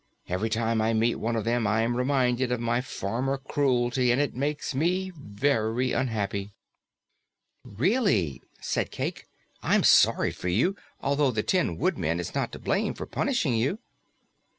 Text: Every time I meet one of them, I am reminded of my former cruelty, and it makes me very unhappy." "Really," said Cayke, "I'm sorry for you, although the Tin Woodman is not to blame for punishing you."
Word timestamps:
Every 0.27 0.49
time 0.49 0.81
I 0.81 0.93
meet 0.93 1.19
one 1.19 1.35
of 1.35 1.43
them, 1.43 1.67
I 1.67 1.83
am 1.83 1.95
reminded 1.95 2.51
of 2.51 2.59
my 2.59 2.81
former 2.81 3.37
cruelty, 3.37 4.11
and 4.11 4.19
it 4.19 4.35
makes 4.35 4.73
me 4.73 5.11
very 5.15 5.91
unhappy." 5.91 6.49
"Really," 7.63 8.41
said 8.59 8.89
Cayke, 8.89 9.27
"I'm 9.61 9.83
sorry 9.83 10.31
for 10.31 10.47
you, 10.47 10.75
although 11.01 11.29
the 11.29 11.43
Tin 11.43 11.77
Woodman 11.77 12.19
is 12.19 12.33
not 12.33 12.51
to 12.53 12.57
blame 12.57 12.95
for 12.95 13.05
punishing 13.05 13.53
you." 13.53 13.77